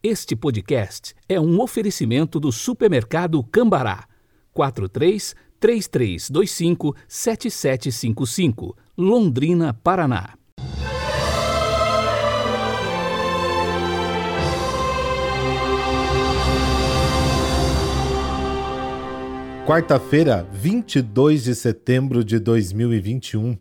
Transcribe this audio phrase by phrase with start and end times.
[0.00, 4.06] Este podcast é um oferecimento do supermercado Cambará.
[4.52, 10.34] 43 3325 7755, Londrina, Paraná.
[19.66, 23.58] Quarta-feira, 22 de setembro de 2021.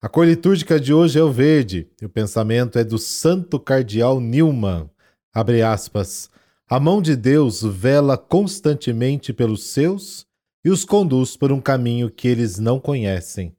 [0.00, 4.18] A cor litúrgica de hoje é o verde e o pensamento é do Santo Cardeal
[4.18, 4.88] Newman.
[5.34, 6.30] Abre aspas.
[6.68, 10.24] A mão de Deus vela constantemente pelos seus
[10.64, 13.54] e os conduz por um caminho que eles não conhecem.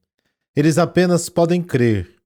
[0.56, 2.16] Eles apenas podem crer.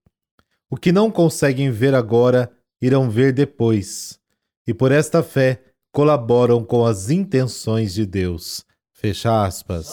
[0.71, 2.51] O que não conseguem ver agora,
[2.81, 4.21] irão ver depois.
[4.67, 5.61] E por esta fé,
[5.93, 8.65] colaboram com as intenções de Deus.
[8.93, 9.91] Fecha aspas.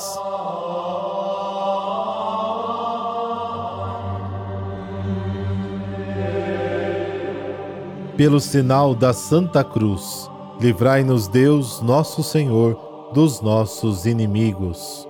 [8.18, 10.28] Pelo sinal da Santa Cruz,
[10.60, 15.08] livrai-nos Deus, nosso Senhor, dos nossos inimigos.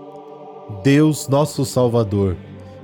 [0.83, 2.36] Deus, nosso Salvador,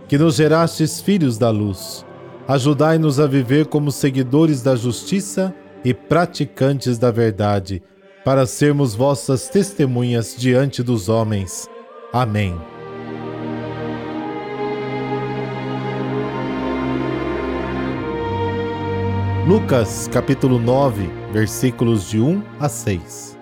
[0.08, 2.06] que nos gerastes filhos da luz,
[2.48, 7.84] ajudai-nos a viver como seguidores da justiça e praticantes da verdade
[8.24, 11.68] para sermos vossas testemunhas diante dos homens.
[12.14, 12.58] Amém.
[19.46, 23.38] Lucas capítulo 9, versículos de 1 a 6.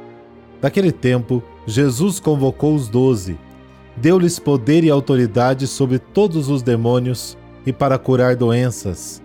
[0.60, 3.38] Naquele tempo, Jesus convocou os doze,
[3.96, 9.22] deu-lhes poder e autoridade sobre todos os demônios e para curar doenças.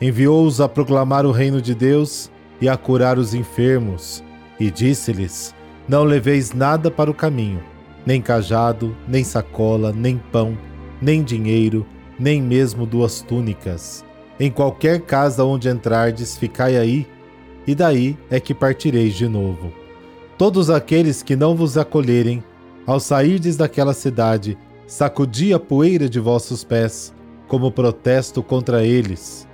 [0.00, 4.22] Enviou-os a proclamar o reino de Deus e a curar os enfermos
[4.60, 5.52] e disse-lhes:
[5.88, 7.60] Não leveis nada para o caminho,
[8.06, 10.56] nem cajado, nem sacola, nem pão,
[11.02, 11.84] nem dinheiro,
[12.16, 14.08] nem mesmo duas túnicas.
[14.40, 17.06] Em qualquer casa onde entrardes, ficai aí,
[17.66, 19.70] e daí é que partireis de novo.
[20.38, 22.42] Todos aqueles que não vos acolherem,
[22.86, 27.12] ao sairdes daquela cidade, sacudi a poeira de vossos pés,
[27.48, 29.46] como protesto contra eles.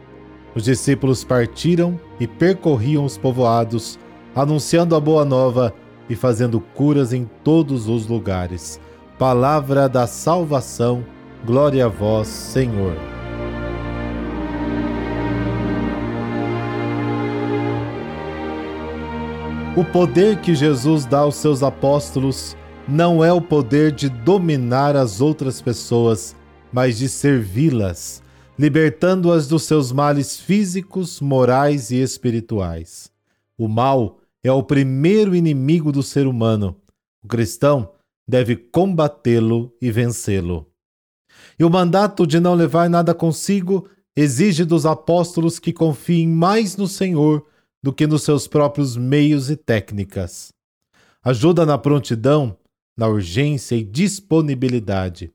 [0.54, 3.98] Os discípulos partiram e percorriam os povoados,
[4.36, 5.74] anunciando a boa nova
[6.08, 8.80] e fazendo curas em todos os lugares.
[9.18, 11.04] Palavra da salvação,
[11.44, 12.94] glória a vós, Senhor.
[19.76, 22.56] O poder que Jesus dá aos seus apóstolos
[22.88, 26.34] não é o poder de dominar as outras pessoas,
[26.72, 28.22] mas de servi-las,
[28.58, 33.12] libertando-as dos seus males físicos, morais e espirituais.
[33.58, 36.74] O mal é o primeiro inimigo do ser humano.
[37.22, 37.90] O cristão
[38.26, 40.66] deve combatê-lo e vencê-lo.
[41.58, 43.86] E o mandato de não levar nada consigo
[44.16, 47.44] exige dos apóstolos que confiem mais no Senhor
[47.86, 50.52] do que nos seus próprios meios e técnicas.
[51.22, 52.58] Ajuda na prontidão,
[52.98, 55.32] na urgência e disponibilidade.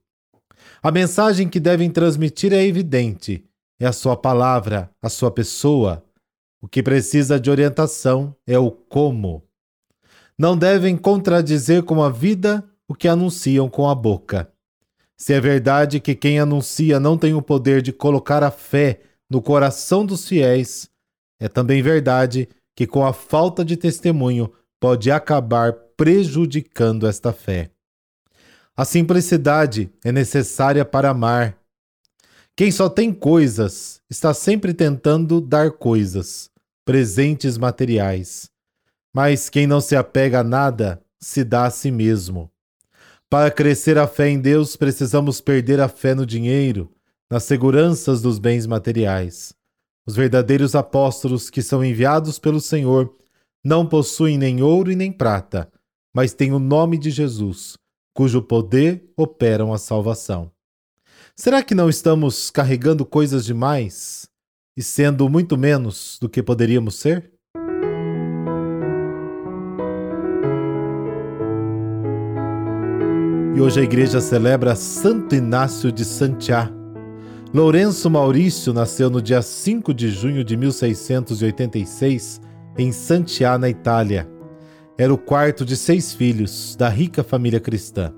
[0.83, 3.45] A mensagem que devem transmitir é evidente:
[3.79, 6.03] é a sua palavra, a sua pessoa,
[6.61, 9.41] o que precisa de orientação é o como.
[10.37, 14.51] Não devem contradizer com a vida o que anunciam com a boca.
[15.15, 19.41] Se é verdade que quem anuncia não tem o poder de colocar a fé no
[19.41, 20.90] coração dos fiéis,
[21.41, 27.71] é também verdade que com a falta de testemunho pode acabar prejudicando esta fé.
[28.77, 31.57] A simplicidade é necessária para amar.
[32.55, 36.51] Quem só tem coisas está sempre tentando dar coisas
[36.85, 38.47] presentes materiais.
[39.11, 42.51] Mas quem não se apega a nada, se dá a si mesmo.
[43.27, 46.91] Para crescer a fé em Deus, precisamos perder a fé no dinheiro,
[47.29, 49.55] nas seguranças dos bens materiais.
[50.07, 53.15] Os verdadeiros apóstolos que são enviados pelo Senhor
[53.63, 55.71] não possuem nem ouro e nem prata,
[56.13, 57.77] mas têm o nome de Jesus,
[58.13, 60.51] cujo poder operam a salvação.
[61.35, 64.31] Será que não estamos carregando coisas demais?
[64.75, 67.31] e sendo muito menos do que poderíamos ser?
[73.55, 76.80] E hoje a igreja celebra Santo Inácio de Santiago.
[77.53, 82.39] Lourenço Maurício nasceu no dia 5 de junho de 1686
[82.77, 84.25] em Santiago, na Itália.
[84.97, 88.13] Era o quarto de seis filhos da rica família cristã.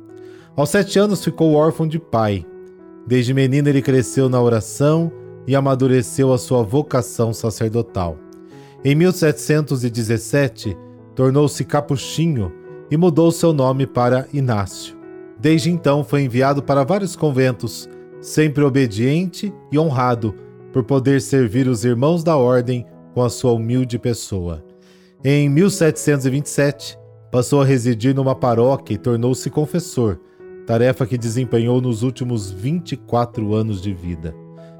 [0.55, 2.45] Aos sete anos ficou órfão de pai.
[3.07, 5.11] Desde menino ele cresceu na oração
[5.47, 8.19] e amadureceu a sua vocação sacerdotal.
[8.85, 10.77] Em 1717,
[11.15, 12.51] tornou-se capuchinho
[12.91, 14.95] e mudou seu nome para Inácio.
[15.39, 17.89] Desde então foi enviado para vários conventos,
[18.23, 20.33] sempre obediente e honrado
[20.71, 24.63] por poder servir os irmãos da ordem com a sua humilde pessoa.
[25.23, 26.97] Em 1727,
[27.29, 30.19] passou a residir numa paróquia e tornou-se confessor,
[30.65, 34.33] tarefa que desempenhou nos últimos 24 anos de vida.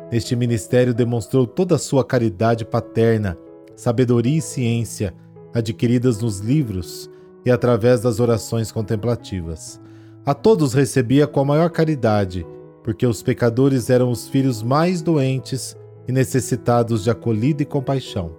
[0.09, 3.37] Neste ministério demonstrou toda a sua caridade paterna,
[3.75, 5.13] sabedoria e ciência
[5.53, 7.09] adquiridas nos livros
[7.45, 9.81] e através das orações contemplativas.
[10.25, 12.45] A todos recebia com a maior caridade,
[12.83, 15.75] porque os pecadores eram os filhos mais doentes
[16.07, 18.35] e necessitados de acolhida e compaixão.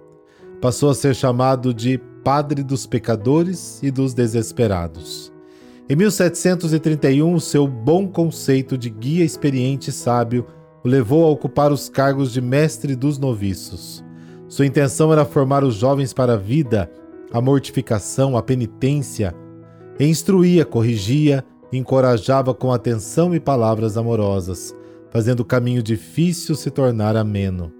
[0.61, 5.33] Passou a ser chamado de Padre dos Pecadores e dos Desesperados.
[5.87, 10.45] Em 1731, seu bom conceito de guia experiente e sábio
[10.83, 14.03] o levou a ocupar os cargos de mestre dos noviços.
[14.47, 16.89] Sua intenção era formar os jovens para a vida,
[17.31, 19.35] a mortificação, a penitência,
[19.99, 21.43] e instruía, corrigia
[21.77, 24.75] encorajava com atenção e palavras amorosas,
[25.09, 27.71] fazendo o caminho difícil se tornar ameno.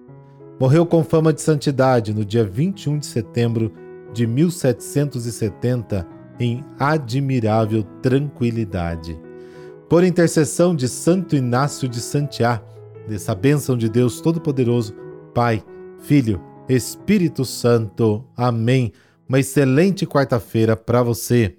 [0.59, 3.71] Morreu com fama de santidade no dia 21 de setembro
[4.13, 6.07] de 1770
[6.39, 9.19] em admirável tranquilidade.
[9.89, 12.65] Por intercessão de Santo Inácio de Santiago,
[13.07, 14.95] dessa bênção de Deus Todo-Poderoso,
[15.33, 15.63] Pai,
[15.99, 18.25] Filho, Espírito Santo.
[18.35, 18.91] Amém.
[19.27, 21.57] Uma excelente quarta-feira para você.